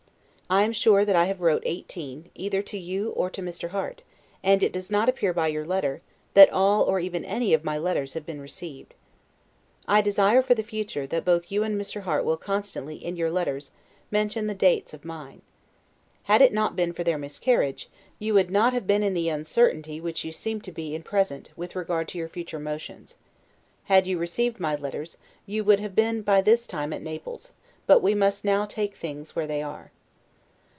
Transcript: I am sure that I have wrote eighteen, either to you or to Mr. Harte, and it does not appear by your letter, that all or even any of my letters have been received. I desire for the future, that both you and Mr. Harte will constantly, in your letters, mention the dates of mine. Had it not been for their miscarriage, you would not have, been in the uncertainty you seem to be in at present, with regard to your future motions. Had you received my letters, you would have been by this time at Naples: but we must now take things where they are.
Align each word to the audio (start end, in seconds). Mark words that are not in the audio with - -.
I 0.53 0.63
am 0.63 0.73
sure 0.73 1.05
that 1.05 1.15
I 1.15 1.27
have 1.27 1.39
wrote 1.39 1.63
eighteen, 1.65 2.29
either 2.35 2.61
to 2.61 2.77
you 2.77 3.11
or 3.11 3.29
to 3.29 3.41
Mr. 3.41 3.69
Harte, 3.69 4.03
and 4.43 4.61
it 4.61 4.73
does 4.73 4.91
not 4.91 5.07
appear 5.07 5.31
by 5.31 5.47
your 5.47 5.65
letter, 5.65 6.01
that 6.33 6.51
all 6.51 6.83
or 6.83 6.99
even 6.99 7.23
any 7.23 7.53
of 7.53 7.63
my 7.63 7.77
letters 7.77 8.15
have 8.15 8.25
been 8.25 8.41
received. 8.41 8.93
I 9.87 10.01
desire 10.01 10.41
for 10.41 10.53
the 10.53 10.61
future, 10.61 11.07
that 11.07 11.23
both 11.23 11.53
you 11.53 11.63
and 11.63 11.79
Mr. 11.79 12.01
Harte 12.01 12.25
will 12.25 12.35
constantly, 12.35 12.95
in 12.97 13.15
your 13.15 13.31
letters, 13.31 13.71
mention 14.11 14.47
the 14.47 14.53
dates 14.53 14.93
of 14.93 15.05
mine. 15.05 15.41
Had 16.23 16.41
it 16.41 16.51
not 16.51 16.75
been 16.75 16.91
for 16.91 17.05
their 17.05 17.17
miscarriage, 17.17 17.89
you 18.19 18.33
would 18.33 18.51
not 18.51 18.73
have, 18.73 18.85
been 18.85 19.03
in 19.03 19.13
the 19.13 19.29
uncertainty 19.29 20.01
you 20.03 20.31
seem 20.33 20.59
to 20.63 20.71
be 20.73 20.93
in 20.93 20.99
at 20.99 21.05
present, 21.05 21.51
with 21.55 21.77
regard 21.77 22.09
to 22.09 22.17
your 22.17 22.27
future 22.27 22.59
motions. 22.59 23.15
Had 23.85 24.05
you 24.05 24.17
received 24.17 24.59
my 24.59 24.75
letters, 24.75 25.15
you 25.45 25.63
would 25.63 25.79
have 25.79 25.95
been 25.95 26.21
by 26.23 26.41
this 26.41 26.67
time 26.67 26.91
at 26.91 27.01
Naples: 27.01 27.53
but 27.87 28.01
we 28.01 28.13
must 28.13 28.43
now 28.43 28.65
take 28.65 28.95
things 28.97 29.33
where 29.33 29.47
they 29.47 29.61
are. 29.61 29.93